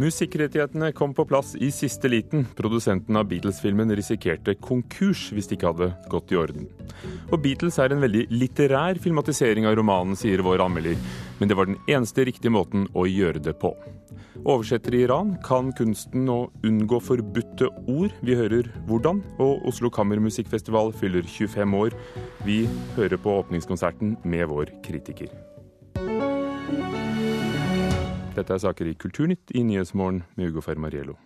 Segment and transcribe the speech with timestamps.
[0.00, 2.46] Musikkrettighetene kom på plass i siste liten.
[2.56, 6.68] Produsenten av Beatles-filmen risikerte konkurs hvis det ikke hadde gått i orden.
[7.28, 10.96] Og Beatles er en veldig litterær filmatisering av romanen, sier vår anmelder.
[11.40, 13.74] Men det var den eneste riktige måten å gjøre det på.
[14.40, 18.14] Oversetter i Iran kan kunsten å unngå forbudte ord.
[18.24, 19.20] Vi hører hvordan.
[19.42, 22.00] Og Oslo Kammermusikkfestival fyller 25 år.
[22.48, 22.62] Vi
[22.96, 25.28] hører på åpningskonserten med vår kritiker.
[28.30, 31.16] Dette er saker i Kulturnytt i Nyhetsmorgen med Ugo Fermariello.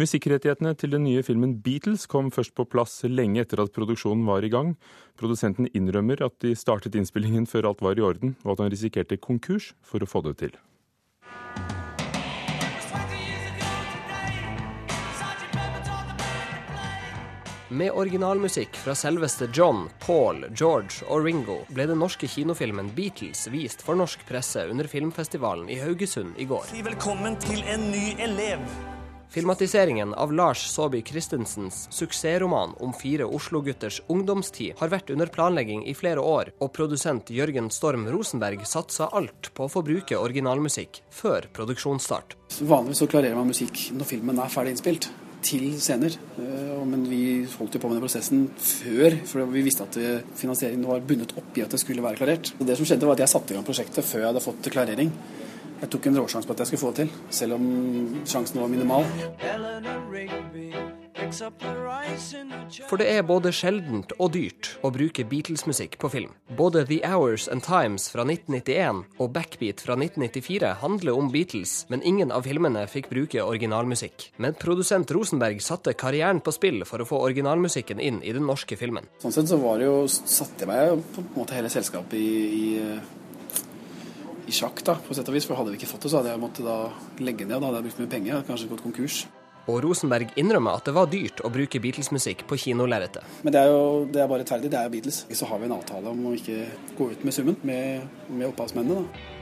[0.00, 4.44] Musikkrettighetene til den nye filmen Beatles kom først på plass lenge etter at produksjonen var
[4.44, 4.74] i gang.
[5.20, 9.20] Produsenten innrømmer at de startet innspillingen før alt var i orden, og at han risikerte
[9.20, 10.56] konkurs for å få det til.
[17.70, 23.84] Med originalmusikk fra selveste John, Paul, George og Ringo ble den norske kinofilmen Beatles vist
[23.86, 26.66] for norsk presse under filmfestivalen i Haugesund i går.
[26.72, 28.66] Si velkommen til en ny elev.
[29.30, 35.94] Filmatiseringen av Lars Saabye Christensens suksessroman om fire Oslo-gutters ungdomstid har vært under planlegging i
[35.94, 41.46] flere år, og produsent Jørgen Storm Rosenberg satsa alt på å få bruke originalmusikk før
[41.54, 42.34] produksjonsstart.
[42.66, 45.12] Vanligvis så klarerer man musikk når filmen er ferdig innspilt
[45.44, 46.16] til scener.
[46.90, 47.22] Men vi
[47.58, 49.98] holdt jo på med den prosessen før, for vi visste at
[50.38, 52.52] finansieringen var bundet opp i at det skulle være klarert.
[52.58, 55.12] Det som skjedde var at Jeg satte i gang prosjektet før jeg hadde fått klarering.
[55.80, 57.64] Jeg tok en råsjanse på at jeg skulle få det til, selv om
[58.28, 59.04] sjansen var minimal.
[62.88, 66.32] For det er både sjeldent og dyrt å bruke Beatles-musikk på film.
[66.56, 72.04] Både The Hours and Times fra 1991 og Backbeat fra 1994 handler om Beatles, men
[72.06, 74.30] ingen av filmene fikk bruke originalmusikk.
[74.42, 78.78] Men produsent Rosenberg satte karrieren på spill for å få originalmusikken inn i den norske
[78.80, 79.08] filmen.
[79.22, 82.30] Sånn sett så var det jo, satte jeg meg på en måte hele selskapet i,
[82.60, 82.64] i,
[84.46, 85.48] i sjakk, da, på sett og vis.
[85.48, 87.58] For hadde vi ikke fått det, så hadde jeg måttet legge ned.
[87.58, 89.24] Da hadde jeg brukt mye penger, kanskje gått konkurs.
[89.68, 93.26] Og Rosenberg innrømmer at det var dyrt å bruke Beatles-musikk på kinolerretet.
[93.44, 95.24] Men det er jo det er bare rettferdig, det er jo Beatles.
[95.36, 96.64] Så har vi en avtale om å ikke
[96.96, 99.36] gå ut med summen med, med opphavsmennene, da.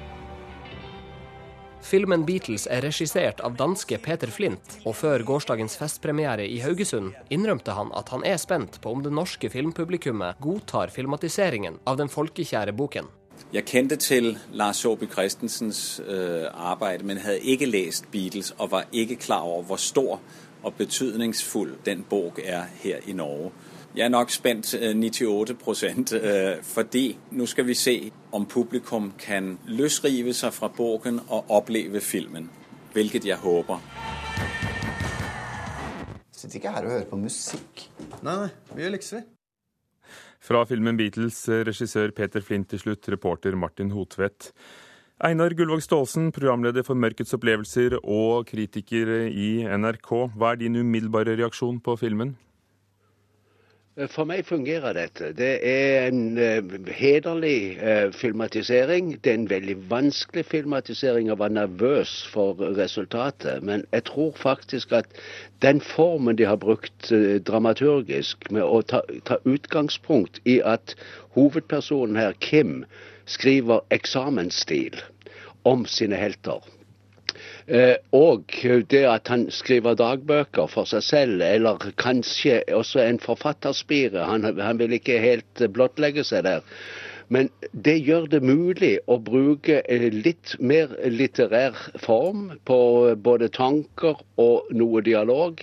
[1.89, 7.73] Filmen Beatles er regissert av danske Peter Flint, og før gårsdagens festpremiere i Haugesund innrømte
[7.73, 12.75] han at han er spent på om det norske filmpublikummet godtar filmatiseringen av den folkekjære
[12.77, 13.09] boken.
[13.53, 18.87] Jeg kjente til Lars Saabye Christensens øh, arbeid, men hadde ikke lest Beatles og var
[18.93, 20.21] ikke klar over hvor stor
[20.63, 23.51] og betydningsfull den bok er her i Norge.
[23.97, 29.59] Jeg er nok spent øh, 98% øh, fordi nå skal vi se om publikum kan
[29.67, 32.51] løsrive seg fra boken og oppleve filmen,
[32.93, 33.83] hvilket jeg håper.
[36.33, 37.91] Sitter ikke her og hører på musikk.
[38.23, 39.38] Nei, nei, vi gjør lekser.
[40.39, 44.53] Fra filmen Beatles, regissør Peter Flint til slutt, reporter Martin Hotvedt.
[45.19, 50.13] Einar Gullvåg Staalesen, programleder for Mørkets opplevelser og kritiker i NRK.
[50.39, 52.37] Hva er din umiddelbare reaksjon på filmen?
[54.07, 55.33] For meg fungerer dette.
[55.35, 59.17] Det er en uh, hederlig uh, filmatisering.
[59.25, 63.63] Det er en veldig vanskelig filmatisering og var nervøs for resultatet.
[63.63, 65.11] Men jeg tror faktisk at
[65.63, 67.11] den formen de har brukt
[67.47, 70.95] dramaturgisk, med å ta, ta, utgangspunkt i at
[71.35, 72.85] hovedpersonen her, Kim,
[73.27, 75.03] skriver eksamensstil
[75.67, 76.63] om sine helter.
[77.69, 78.49] Eh, og
[78.89, 84.25] det at han skriver dagbøker for seg selv, eller kanskje også en forfatterspire.
[84.25, 86.65] Han, han vil ikke helt blottlegge seg der.
[87.29, 87.51] Men
[87.85, 89.83] det gjør det mulig å bruke
[90.15, 92.79] litt mer litterær form på
[93.21, 95.61] både tanker og noe dialog.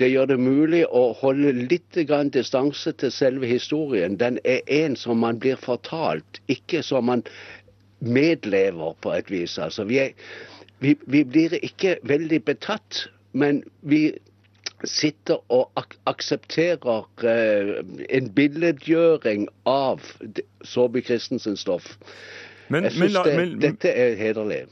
[0.00, 2.00] Det gjør det mulig å holde litt
[2.32, 4.16] distanse til selve historien.
[4.16, 7.26] Den er en som man blir fortalt, ikke som man
[8.00, 9.58] medlever på et vis.
[9.58, 10.16] Altså, vi, er,
[10.80, 14.14] vi, vi blir ikke veldig betatt, men vi
[14.84, 17.82] sitter og ak aksepterer eh,
[18.18, 20.04] en billedgjøring av
[20.64, 21.94] Saabye Christensens stoff.
[22.68, 24.64] Men, Jeg syns det, dette er hederlig.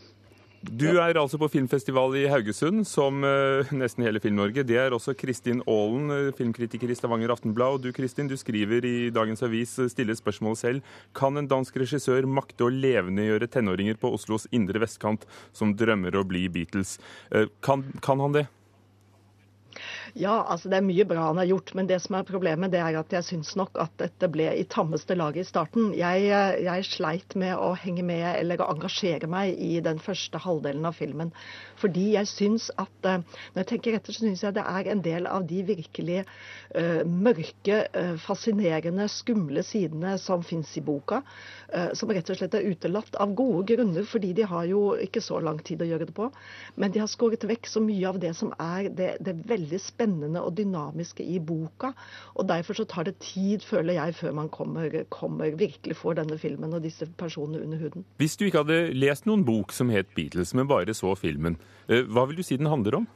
[0.62, 4.62] Du er altså på filmfestival i Haugesund, som uh, nesten hele Film-Norge.
[4.62, 7.80] Det er også Kristin Aalen, uh, filmkritiker i Stavanger Aftenblad.
[7.80, 10.94] Og du Kristin, du skriver i dagens avis, uh, stiller spørsmål selv.
[11.18, 16.22] Kan en dansk regissør makte å levendegjøre tenåringer på Oslos indre vestkant som drømmer å
[16.30, 16.94] bli Beatles?
[17.66, 18.46] Kan, kan han det?
[20.12, 22.82] Ja, altså det er mye bra han har gjort, men det som er problemet, det
[22.84, 25.94] er at jeg syns nok at dette ble i tammeste laget i starten.
[25.96, 26.26] Jeg,
[26.66, 30.98] jeg, sleit med å henge med eller å engasjere meg i den første halvdelen av
[30.98, 31.30] filmen.
[31.80, 33.22] Fordi jeg syns at eh,
[33.54, 37.02] Når jeg tenker etter, så syns jeg det er en del av de virkelig uh,
[37.08, 41.22] mørke, uh, fascinerende, skumle sidene som fins i boka,
[41.72, 45.24] uh, som rett og slett er utelatt av gode grunner, fordi de har jo ikke
[45.24, 46.28] så lang tid å gjøre det på.
[46.76, 50.01] Men de har skåret vekk så mye av det som er det, det veldig spennende
[50.02, 51.92] spennende og dynamiske i boka.
[52.34, 56.38] Og derfor så tar det tid, føler jeg, før man kommer, kommer virkelig får denne
[56.38, 58.04] filmen og disse personene under huden.
[58.18, 61.58] Hvis du ikke hadde lest noen bok som het Beatles, men bare så filmen,
[61.88, 63.08] eh, hva vil du si den handler om?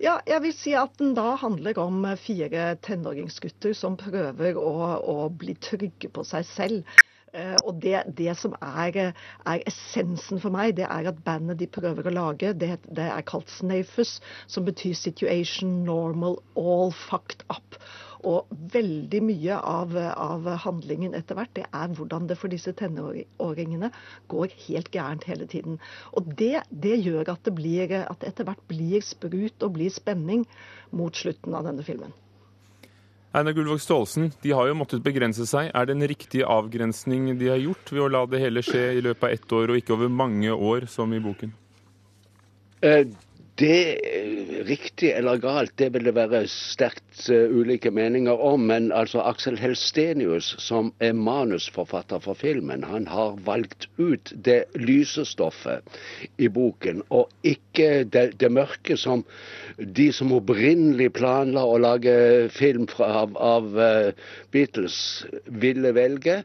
[0.00, 5.28] Ja, jeg vil si at den da handler om fire tenåringsgutter som prøver å, å
[5.28, 7.00] bli trygge på seg selv.
[7.30, 9.12] Uh, og det, det som er,
[9.46, 13.26] er, essensen for meg, det er at bandet de prøver å lage, det, det er
[13.28, 14.16] kalt Snafus,
[14.50, 17.78] som betyr situation normal, all fucked up.
[18.26, 23.92] Og veldig mye av, av, handlingen etter hvert, det er hvordan det for disse tenåringene
[24.32, 25.78] går helt gærent hele tiden.
[26.12, 30.44] Og det, det gjør at det, blir, at etter hvert blir sprut og blir spenning
[30.92, 32.12] mot slutten av denne filmen.
[33.30, 35.68] Einar Gullvåg Staalesen, de har jo måttet begrense seg.
[35.70, 39.04] Er det en riktig avgrensning de har gjort ved å la det hele skje i
[39.06, 41.52] løpet av ett år, og ikke over mange år, som i boken?
[42.82, 43.04] Eh,
[43.60, 43.76] det
[44.66, 48.66] riktig eller galt, det vil det være sterkt uh, ulike meninger om.
[48.70, 55.24] Men altså Aksel Helstenius, som er manusforfatter for filmen, han har valgt ut det lyse
[55.28, 55.86] stoffet
[56.38, 59.24] i boken, og ikke det, det mørke som
[59.78, 65.00] de som opprinnelig planla å lage film fra, av, av uh, Beatles,
[65.46, 66.42] ville velge.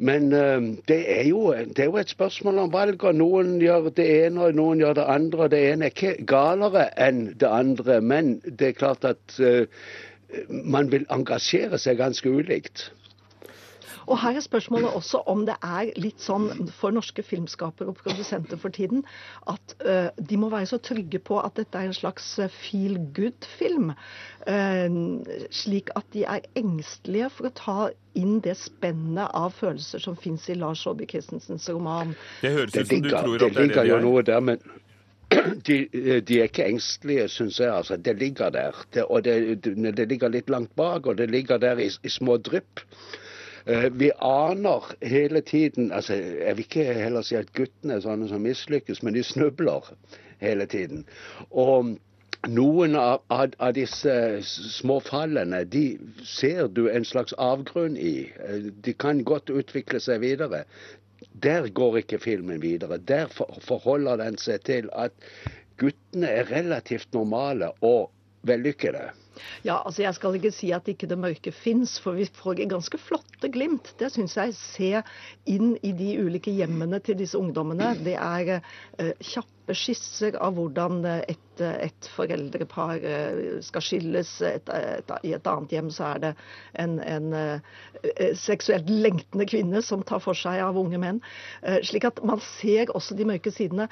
[0.00, 3.04] Men uh, det, er jo, det, er jo, et spørsmål om valg.
[3.04, 5.42] og Noen gjør det ene, og noen gjør det andre.
[5.44, 9.66] og Det ene er ikke galere enn det andre, men det er klart at uh,
[10.64, 12.88] man vil engasjere seg ganske ulikt.
[14.06, 18.60] Og her er spørsmålet også om det er litt sånn for norske filmskapere og produsenter
[18.60, 19.04] for tiden
[19.50, 22.98] at uh, de må være så trygge på at dette er en slags eh, feel
[23.16, 23.92] good-film.
[24.48, 25.20] Uh,
[25.54, 27.78] slik at de er engstelige for å ta
[28.18, 32.16] inn det spennet av følelser som fins i Lars Saabye Christensens roman.
[32.42, 34.04] Det høres ut som du tror at det er det de er.
[34.04, 34.62] Noe der, men
[35.66, 35.76] de,
[36.26, 37.70] de, er ikke engstelige, syns jeg.
[37.72, 37.96] altså.
[37.96, 38.84] Det ligger der.
[38.94, 42.36] Det, og det, det, ligger litt langt bak, og det ligger der i, i små
[42.36, 42.82] drypp.
[43.66, 48.28] Eh, vi aner hele tiden altså Jeg vil ikke heller si at guttene er sånne
[48.30, 49.92] som mislykkes, men de snubler
[50.40, 51.04] hele tiden.
[51.50, 51.96] Og
[52.48, 54.14] noen av, av, av, disse
[54.46, 55.84] småfallene de
[56.24, 58.30] ser du en slags avgrunn i.
[58.40, 60.64] Eh, de kan godt utvikle seg videre.
[61.44, 62.96] Der går ikke filmen videre.
[62.96, 63.28] Der
[63.66, 65.12] forholder den seg til at
[65.80, 68.08] guttene er relativt normale og
[68.48, 69.10] vellykkede.
[69.66, 73.00] Ja, altså Jeg skal ikke si at ikke det mørke fins, for vi får ganske
[73.00, 73.92] flotte glimt.
[74.00, 74.56] Det syns jeg.
[74.56, 74.90] Se
[75.50, 77.94] inn i de ulike hjemmene til disse ungdommene.
[78.04, 85.12] Det er uh, kjappe skisser av hvordan et et foreldrepar eh, skal skilles, et, et,
[85.26, 86.32] i et annet hjem så er det
[86.82, 91.20] en, en, eh, seksuelt lengtende kvinne som tar for seg av unge menn.
[91.62, 93.88] Eh, slik at man ser også de mørke sidene.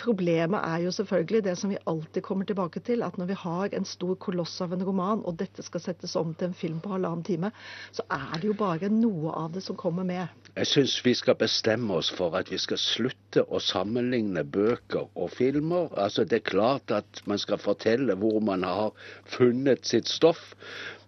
[0.00, 3.76] Problemet er jo selvfølgelig det som vi alltid kommer tilbake til, at når vi har
[3.76, 6.92] en stor koloss av en roman, og dette skal settes om til en film på
[6.94, 7.52] halvannen time,
[7.92, 10.28] så er det jo bare noe av det som kommer med.
[10.56, 15.30] Jeg syns vi skal bestemme oss for at vi skal slutte å sammenligne bøker og
[15.34, 15.90] filmer.
[15.94, 18.94] Altså Det er klart at man skal fortelle hvor man har
[19.26, 20.54] funnet sitt stoff.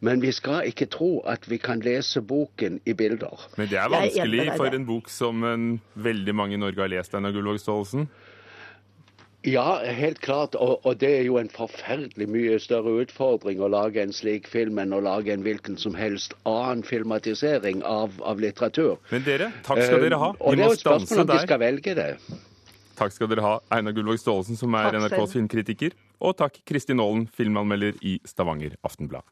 [0.02, 3.46] Men vi skal ikke tro at vi kan lese boken i bilder.
[3.56, 7.14] Men det er vanskelig for en bok som en veldig mange i Norge har lest,
[7.14, 8.08] Einar Gullvåg Staalesen?
[9.42, 10.54] Ja, helt klart.
[10.54, 14.78] Og, og, det er jo en forferdelig mye større utfordring å lage en slik film
[14.78, 19.00] enn å lage en hvilken som helst annen filmatisering av, av litteratur.
[19.10, 20.30] Men dere, takk skal dere ha.
[20.38, 22.10] Vi og det er jo et spørsmål om de skal velge det.
[22.98, 25.96] Takk skal dere ha, Einar Gullvåg Staalesen, som er NRKs filmkritiker.
[26.22, 29.24] Og takk, Kristin Aalen, filmanmelder i Stavanger Aftenblad.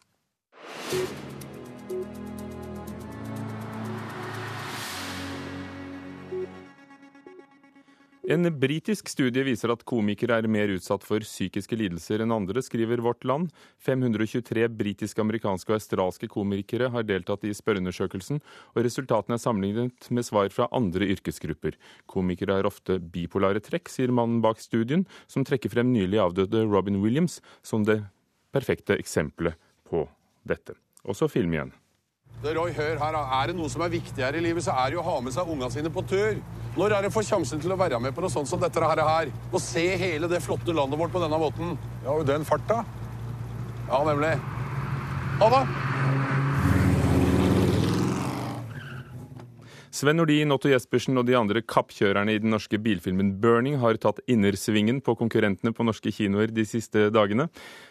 [8.30, 13.02] En britisk studie viser at komikere er mer utsatt for psykiske lidelser enn andre, skriver
[13.02, 13.49] Vårt Land.
[13.82, 18.38] 523 britiske, amerikanske og australske komikere har deltatt i spørreundersøkelsen,
[18.76, 21.75] og resultatene er sammenlignet med svar fra andre yrkesgrupper.
[22.06, 27.02] Komikere har ofte bipolare trekk, sier mannen bak studien, som trekker frem nylig avdøde Robin
[27.02, 27.99] Williams som det
[28.54, 29.58] perfekte eksempelet
[29.90, 30.06] på
[30.46, 30.78] dette.
[31.02, 31.75] Og så film igjen.
[32.40, 35.02] Roy, hør her, Er det noe som er viktigere i livet, så er det jo
[35.02, 36.40] å ha med seg unga sine på tur.
[36.76, 39.32] Når er det får sjansen til å være med på noe sånt som dette her?
[39.52, 41.76] Og se hele det flotte landet vårt på denne måten.
[42.04, 42.84] Ja, og den farta.
[43.90, 44.38] Ja, nemlig.
[45.40, 45.64] Ha det!
[49.90, 54.22] Sven Nordin, Otto Jespersen og de andre kappkjørerne i den norske bilfilmen 'Burning' har tatt
[54.30, 57.49] innersvingen på konkurrentene på norske kinoer de siste dagene.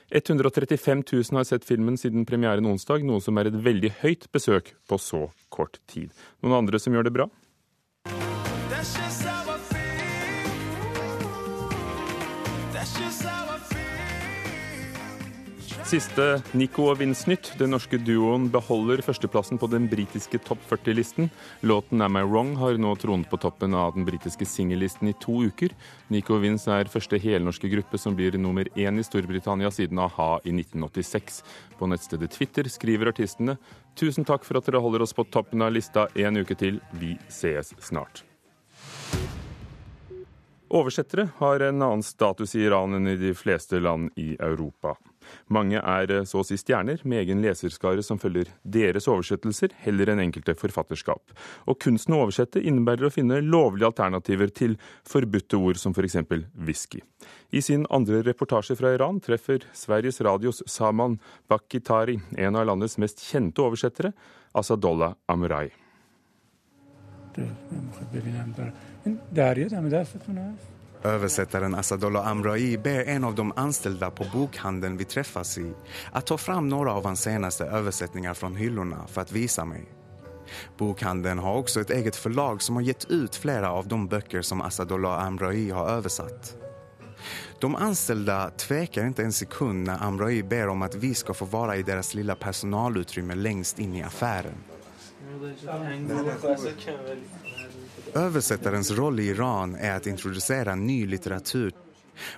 [0.10, 4.74] 135 000 har sett filmen siden premieren onsdag, noe som er et veldig høyt besøk
[4.90, 6.10] på så kort tid.
[6.42, 7.30] Noen andre som gjør det bra?
[15.90, 17.56] Siste Nico og Vince-nytt.
[17.58, 21.32] Den norske duoen beholder førsteplassen på den britiske topp 40-listen.
[21.66, 25.42] Låten 'Am I Wrong' har nå tronet på toppen av den britiske singellisten i to
[25.50, 25.74] uker.
[26.10, 30.38] Nico og Vince er første helnorske gruppe som blir nummer én i Storbritannia siden a-ha
[30.46, 31.42] i 1986.
[31.80, 33.58] På nettstedet Twitter skriver artistene
[33.96, 36.82] 'Tusen takk for at dere holder oss på toppen av lista en uke til.
[36.94, 38.22] Vi sees snart'.
[40.70, 44.94] Oversettere har en annen status i Iran enn i de fleste land i Europa.
[45.50, 50.12] Mange er eh, så å si stjerner, med egen leserskare som følger deres oversettelser, heller
[50.14, 51.34] enn enkelte forfatterskap.
[51.66, 54.78] Og kunsten å oversette innebærer å finne lovlige alternativer til
[55.10, 56.20] forbudte ord som f.eks.
[56.54, 57.02] whisky.
[57.50, 61.18] I sin andre reportasje fra Iran treffer Sveriges Radios Saman
[61.50, 64.14] Bakitari en av landets mest kjente oversettere,
[64.54, 65.70] Asadollah Amrai.
[71.04, 75.72] Översättaren Asadollah Amrai ber en av de anställda på bokhandeln vi träffas i
[76.12, 79.86] att ta fram några av hans senaste översättningar från hyllorna för att visa mig.
[80.78, 84.62] Bokhandeln har också ett eget förlag som har gett ut flera av de böcker som
[84.62, 86.56] Asadollah Amrai har översatt.
[87.60, 91.76] De anställda tvekar inte en sekund när Amrai ber om att vi ska få vara
[91.76, 94.56] i deras lilla personalutrymme längst in i affären.
[98.14, 101.74] Översättarens roll i Iran är att introducera ny litteratur.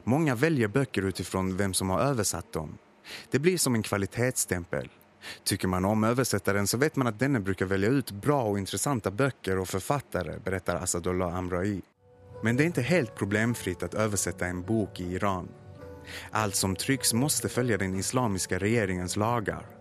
[0.04, 2.78] Många väljer böcker utifrån vem som har översatt dem.
[3.32, 4.90] Det blir som en kvalitetsstämpel.
[5.44, 9.12] Tycker man om översättaren så vet man att denne brukar välja ut bra och intressanta
[9.12, 11.82] böcker och författare, berättar Asadullah Amrai.
[12.44, 15.48] Men det är inte helt problemfritt att översätta en bok i Iran.
[16.32, 19.81] Allt som trycks måste följa den islamiska regeringens lagar.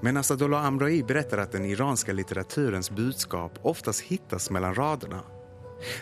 [0.00, 5.22] Men Asadollah Amrai berättar att den iranska litteraturens budskap oftast hittas mellan raderna.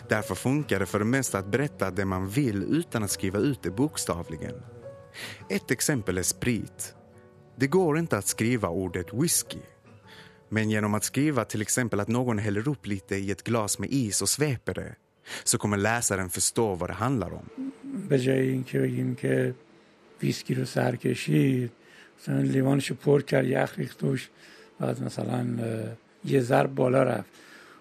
[0.09, 3.63] Därför funkar det för det mesta att berätta det man vill utan att skriva ut
[3.63, 4.61] det bokstavligen.
[5.49, 6.95] Ett exempel är sprit.
[7.55, 9.59] Det går inte att skriva ordet whisky.
[10.49, 13.89] Men genom att skriva till exempel att någon häller upp lite i ett glas med
[13.91, 14.95] is och sveper det
[15.43, 17.49] så kommer läsaren förstå vad det handlar om.
[18.09, 19.55] به جای اینکه بگیم که
[20.21, 21.71] ویسکی رو سر کشید
[22.20, 24.28] مثلا لیوانش پر کرد یخ ریخت توش
[24.80, 25.46] بعد مثلا
[26.24, 27.30] یه ضرب بالا رفت.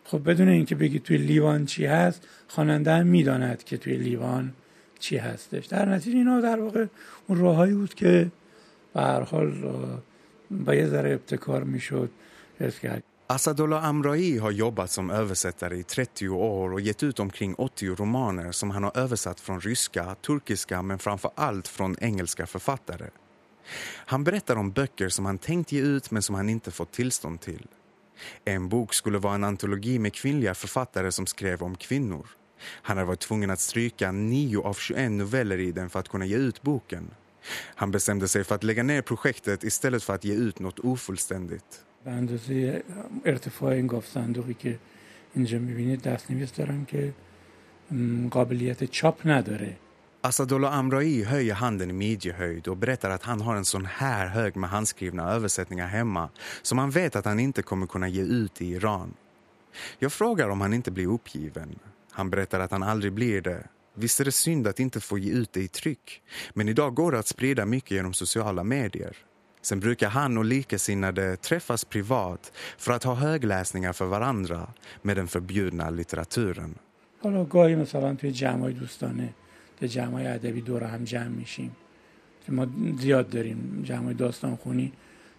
[0.03, 4.53] خب بدون اینکه بگی توی لیوان چی هست خواننده هم می‌داند که توی لیوان
[5.00, 5.65] چی هستش.
[5.65, 6.86] در نتیجه اینا در واقع
[7.27, 8.31] اون راههایی بود که
[8.93, 9.53] به هر حال
[10.51, 12.10] با یه ذره ابتکار می‌شد
[13.27, 18.51] Asadollah Amrai har jobbat som översättare i 30 år och gett ut omkring 80 romaner
[18.51, 23.10] som han har översatt från ryska, turkiska men framför allt från engelska författare.
[23.85, 27.41] Han berättar om böcker som han tänkt ge ut men som han inte fått tillstånd
[27.41, 27.67] till.
[28.45, 32.26] En bok skulle vara en antologi med kvinnliga författare som skrev om kvinnor.
[32.83, 36.26] Han har varit tvungen att stryka 9 av 21 noveller i den för att kunna
[36.26, 37.11] ge ut boken.
[37.75, 41.85] Han bestämde sig för att lägga ner projektet istället för att ge ut något ofullständigt.
[42.05, 42.83] به اندازه
[43.25, 44.79] ارتفاع این گفت صندوقی که
[45.35, 47.14] اینجا میبینید دستنویس دارم که
[48.31, 49.76] قابلیت چاپ نداره
[50.22, 54.56] Asadollah Amrai höjer handen i midjehöjd och berättar att han har en sån här hög
[54.56, 56.30] med handskrivna översättningar hemma
[56.62, 59.14] som han vet att han inte kommer kunna ge ut i Iran.
[60.00, 61.80] Jag frågar om han inte blir uppgiven.
[62.12, 63.68] Han berättar att han aldrig blir det.
[63.94, 66.22] Visst är det synd att inte få ge ut det i tryck,
[66.54, 69.18] men idag går det att sprida mycket genom sociala medier.
[69.62, 75.28] Sen brukar han och likasinnade träffas privat för att ha högläsningar för varandra med den
[75.28, 76.78] förbjudna litteraturen.
[79.81, 81.76] حالا گاهی مثلا توی جمعای دوستانه به جمعای ادبی دور هم جمع میشیم
[82.47, 82.67] که ما
[82.99, 84.93] زیاد داریم جمعای داستان خونی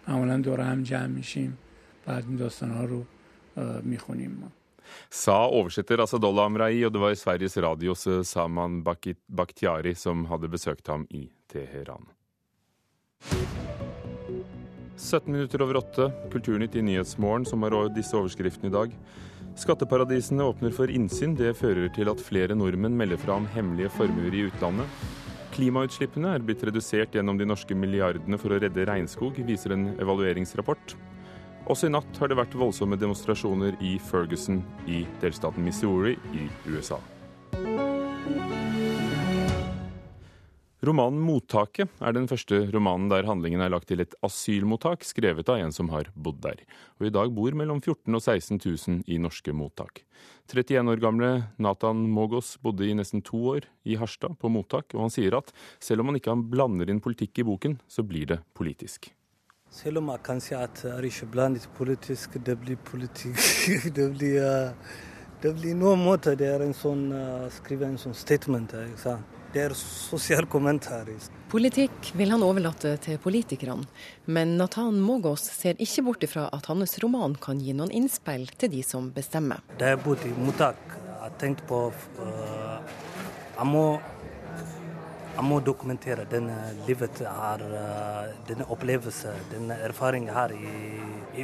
[0.08, 1.58] معمولا دور هم جمع میشیم
[2.06, 3.04] بعد این داستان ها رو
[3.82, 4.52] میخونیم ما
[5.10, 8.84] Sa oversetter Asadollah Amrai, og det var Sveriges Radios Saman
[9.28, 12.06] Bakhtiari som hadde besøkt ham i Teheran.
[14.96, 18.90] 17 minutter over åtte, Kulturnytt i Nyhetsmorgen, som har disse overskriftene i dag.
[19.59, 21.35] Skatteparadisene åpner for innsyn.
[21.35, 25.01] Det fører til at flere nordmenn melder fra om hemmelige formuer i utlandet.
[25.51, 30.95] Klimautslippene er blitt redusert gjennom de norske milliardene for å redde regnskog, viser en evalueringsrapport.
[31.69, 37.01] Også i natt har det vært voldsomme demonstrasjoner i Ferguson i delstaten Missouri i USA.
[40.81, 45.59] Romanen 'Mottaket' er den første romanen der handlingen er lagt til et asylmottak, skrevet av
[45.61, 46.63] en som har bodd der.
[46.97, 50.01] Og i dag bor mellom 14 og 16 000 i norske mottak.
[50.49, 51.29] 31 år gamle
[51.61, 55.53] Nathan Mogos bodde i nesten to år i Harstad på mottak, og han sier at
[55.77, 59.11] selv om han ikke blander inn politikk i boken, så blir det politisk.
[59.69, 63.37] Selv om jeg kan si at det ikke blandet politisk, det blir politikk.
[63.99, 64.73] det blir, uh,
[65.45, 68.73] det blir noen måter det er en sånn, uh, skrive en sånn statement.
[68.81, 69.37] Ikke sant?
[69.51, 71.19] Det er sosial kommentarer.
[71.51, 73.83] Politikk vil han overlate til politikerne,
[74.31, 78.71] men Nathan Mogos ser ikke bort ifra at hans roman kan gi noen innspill til
[78.71, 79.59] de som bestemmer.
[79.81, 80.79] Da jeg bodde i mottak,
[81.09, 82.79] jeg tenkte på uh,
[83.57, 83.83] jeg, må,
[85.35, 86.55] jeg må dokumentere denne
[86.87, 90.75] livet her, uh, denne opplevelsen, denne erfaringen her i,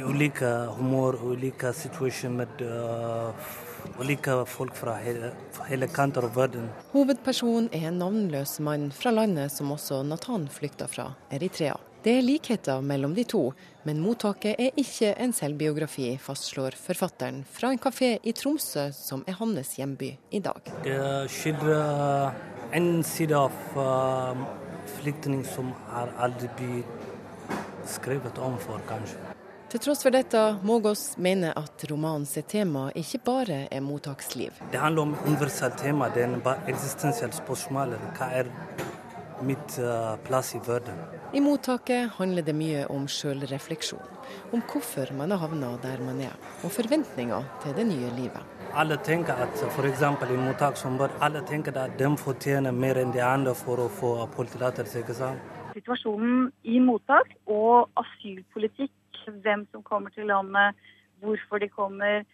[0.00, 0.48] ulike
[0.80, 3.52] humor, ulike situasjoner med uh,
[3.96, 5.32] og liker folk fra hele,
[5.68, 6.70] hele kanter av verden.
[6.92, 11.76] Hovedpersonen er en navnløs mann fra landet som også Nathan flykta fra, Eritrea.
[12.02, 13.40] Det er likheter mellom de to,
[13.84, 19.34] men mottaket er ikke en selvbiografi, fastslår forfatteren fra en kafé i Tromsø, som er
[19.40, 20.70] hans hjemby i dag.
[20.86, 21.00] Det
[21.34, 22.30] skildrer
[22.78, 24.46] en side av uh,
[25.00, 27.10] flyktning som har aldri blitt
[27.88, 29.37] skrevet om for, kanskje.
[29.68, 34.54] Til tross for dette, Mågås mener at romanens tema ikke bare er mottaksliv.
[34.72, 36.06] Det handler om universelt tema.
[36.08, 36.40] Det er en
[36.72, 37.92] eksistensielt spørsmål.
[38.16, 38.48] Hva er
[39.44, 40.96] mitt uh, plass i verden?
[41.36, 44.08] I mottaket handler det mye om sjølrefleksjon.
[44.56, 46.32] Om hvorfor man har havna der man er,
[46.64, 48.56] og forventninger til det nye livet.
[48.72, 50.02] Alle tenker at f.eks.
[50.32, 53.90] i mottak som bør, alle tenker at de fortjener mer enn de andre for å
[53.92, 55.04] få oppholdstillatelse.
[55.76, 58.96] Situasjonen i mottak og asylpolitikk
[59.44, 60.76] hvem som kommer til landet,
[61.22, 62.24] hvorfor de kommer,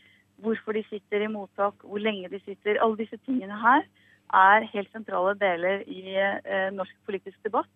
[0.42, 2.80] hvorfor de sitter i mottak, hvor lenge de sitter.
[2.82, 3.86] Alle disse tingene her
[4.34, 7.70] er helt sentrale deler i eh, norsk politisk debatt.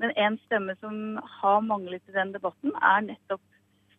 [0.00, 3.42] Men en stemme som har manglet i den debatten, er nettopp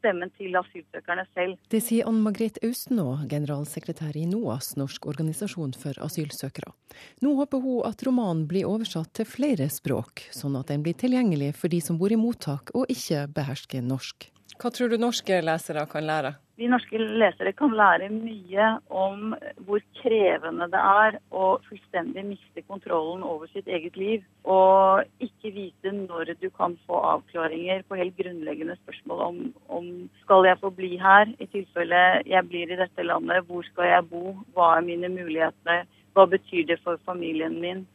[0.02, 1.60] stemmen til asylsøkerne selv.
[1.70, 6.74] Det sier Ann Margrethe Austenå, generalsekretær i NOAS, Norsk organisasjon for asylsøkere.
[7.22, 11.54] Nå håper hun at romanen blir oversatt til flere språk, sånn at den blir tilgjengelig
[11.62, 14.32] for de som bor i mottak og ikke behersker norsk.
[14.62, 16.36] Hva tror du norske lesere kan lære?
[16.62, 19.32] Vi norske lesere kan lære mye om
[19.66, 24.28] hvor krevende det er å fullstendig miste kontrollen over sitt eget liv.
[24.46, 29.42] Og ikke vite når du kan få avklaringer på helt grunnleggende spørsmål om,
[29.80, 29.90] om
[30.22, 34.10] skal jeg få bli her, i tilfelle jeg blir i dette landet, hvor skal jeg
[34.14, 37.88] bo, hva er mine muligheter, hva betyr det for familien min?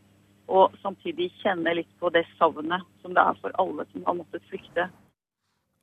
[0.50, 4.50] Og samtidig kjenne litt på det savnet som det er for alle som har måttet
[4.50, 4.90] flykte.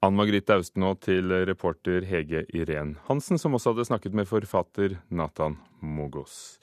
[0.03, 5.55] Ann Margrethe Austenå til reporter Hege Irén Hansen, som også hadde snakket med forfatter Nathan
[5.79, 6.57] Mogos.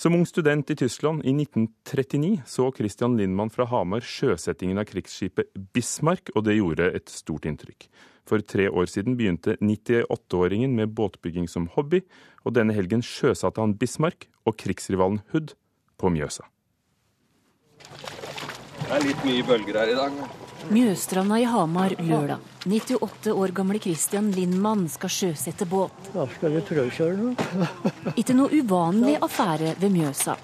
[0.00, 5.50] Som ung student i Tyskland i 1939 så Christian Lindmann fra Hamar sjøsettingen av krigsskipet
[5.74, 7.90] Bismarck, og det gjorde et stort inntrykk.
[8.24, 12.00] For tre år siden begynte 98-åringen med båtbygging som hobby,
[12.48, 15.52] og denne helgen sjøsatte han Bismarck og krigsrivalen Hood
[16.00, 16.48] på Mjøsa.
[18.78, 20.46] Det er litt mye bølger her i dag.
[20.66, 22.42] Mjøstranda i Hamar lørdag.
[22.66, 26.10] 98 år gamle Christian Lindmann skal sjøsette båt.
[26.12, 27.32] Da skal vi prøvekjøre nå.
[28.20, 30.36] Ikke noe uvanlig affære ved Mjøsa.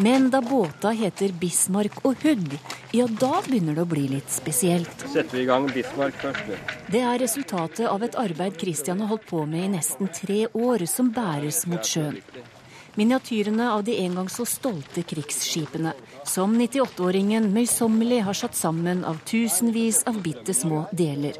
[0.00, 2.54] Men da båta heter Bismarck og Hood,
[2.96, 5.02] ja da begynner det å bli litt spesielt.
[5.02, 6.54] Setter vi i gang Bismarck først.
[6.90, 10.86] Det er resultatet av et arbeid Christian har holdt på med i nesten tre år,
[10.90, 12.20] som bæres mot sjøen.
[12.98, 15.92] Miniatyrene av de en gang så stolte krigsskipene,
[16.30, 21.38] som 98-åringen møysommelig har satt sammen av tusenvis av bitte små deler.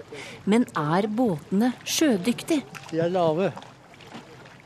[0.51, 2.65] Men er båtene sjødyktige?
[2.91, 3.53] De er lave,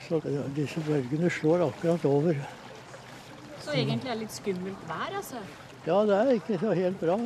[0.07, 0.21] så
[0.57, 2.41] disse bølgene slår akkurat over.
[3.65, 5.43] Så egentlig er det litt skummelt vær, altså?
[5.85, 7.19] Ja, det er ikke så helt bra.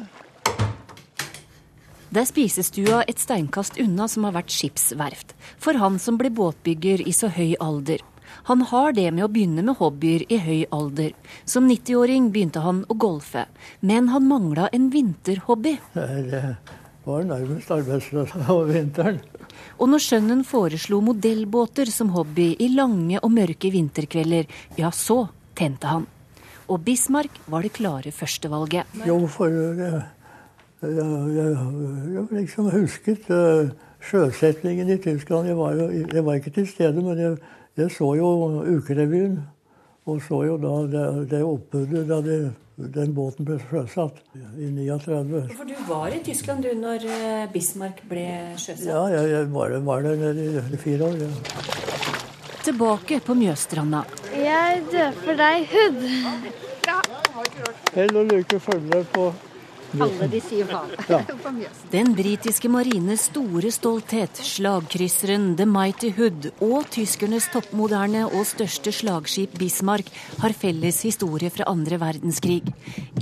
[2.08, 7.04] Det er spisestua et steinkast unna som har vært skipsverft, for han som ble båtbygger
[7.06, 8.02] i så høy alder.
[8.50, 11.14] Han har det med å begynne med hobbyer i høy alder.
[11.44, 13.46] Som 90-åring begynte han å golfe,
[13.80, 15.78] men han mangla en vinterhobby.
[15.94, 16.44] Det
[17.04, 19.20] var nærmest arbeidsløs over vinteren.
[19.78, 25.24] Og når sønnen foreslo modellbåter som hobby i lange og mørke vinterkvelder, ja, så
[25.58, 26.06] tente han.
[26.68, 28.98] Og Bismarck var det klare førstevalget.
[29.08, 30.02] Jo, for jeg,
[30.82, 31.52] jeg, jeg,
[32.14, 33.70] jeg liksom husket uh,
[34.04, 35.48] sjøsetningen i Tyskland.
[35.48, 37.38] Jeg var, jo, jeg var ikke til stede, men jeg
[37.78, 38.30] jeg så jo
[38.66, 39.38] Ukerevyen,
[40.08, 42.38] og så jo da det, det oppbudet da de
[42.78, 44.20] den båten ble sjøsatt
[44.54, 45.40] i 39.
[45.58, 48.86] For du var i Tyskland du når eh, Bismarck ble sjøsatt?
[48.86, 51.18] Ja, jeg, jeg var, var der i fire år.
[51.24, 51.32] Ja.
[52.68, 54.04] Tilbake på Mjøstranda.
[54.36, 56.00] Jeg døper deg Hud.
[57.96, 59.30] Hell og lykke følger på
[59.96, 60.82] Alle de sier hva.
[61.08, 61.22] Ja.
[61.42, 61.52] På.
[61.92, 69.56] Den britiske marines store stolthet, slagkrysseren The Mighty Hood og tyskernes toppmoderne og største slagskip
[69.58, 70.10] Bismarck
[70.42, 72.60] har felles historie fra andre verdenskrig.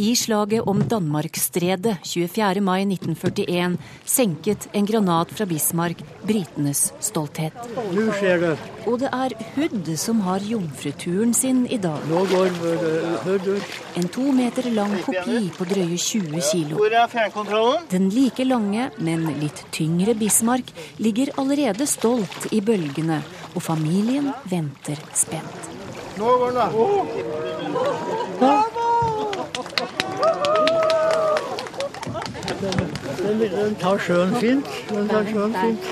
[0.02, 2.64] I slaget om Danmarksstredet 24.
[2.64, 7.54] mai 1941 senket en granat fra Bismarck britenes stolthet.
[7.94, 8.54] Nå skjer det.
[8.86, 12.02] Og det er Hood som har jomfruturen sin i dag.
[12.10, 12.54] Nå går
[13.24, 13.78] Hood ut.
[13.96, 16.76] En to meter lang kopi på drøye 20 kilo.
[16.80, 17.86] Hvor er fjernkontrollen?
[17.90, 23.20] Den like lange, men litt tyngre Bismarck ligger allerede stolt i bølgene,
[23.54, 25.72] og familien venter spent.
[26.16, 26.70] Nå går den,
[33.26, 34.68] Den, den tar sjøen fint.
[34.88, 35.88] Den tar sjøen fint.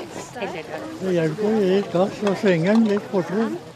[1.01, 3.74] Det hjelper å gi litt gass og svinger den litt fortere.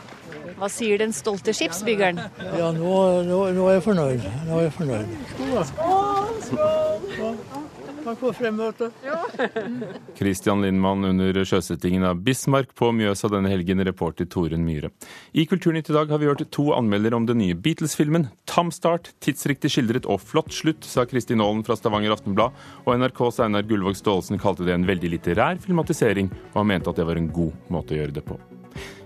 [0.60, 2.19] Hva sier den stolte skipsbyggeren?
[2.60, 4.26] Ja, nå, nå, nå er jeg fornøyd.
[4.50, 5.08] Nå er jeg fornøyd.
[8.00, 8.91] Takk for fremmøtet.
[10.17, 14.89] Kristian Lindmann under sjøsettingen av Bismarck på Mjøsa denne helgen, reporter Torunn Myhre.
[15.32, 18.30] I Kulturnytt i dag har vi hørt to anmeldere om den nye Beatles-filmen.
[18.50, 22.56] Tam start, tidsriktig skildret og flott slutt, sa Kristin Aalen fra Stavanger Aftenblad.
[22.86, 27.00] Og NRKs Einar Gullvåg Staalesen kalte det en veldig litterær filmatisering, og han mente at
[27.00, 28.39] det var en god måte å gjøre det på.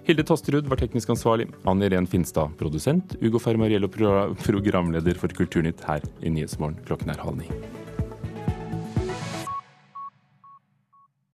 [0.04, 6.04] Hilde Tosterud var teknisk ansvarlig, Anne Irén Finstad produsent, Ugo Fermariello programleder for Kulturnytt her
[6.20, 6.76] i Nyhetsmorgen.
[6.84, 7.48] Klokken er halv ni.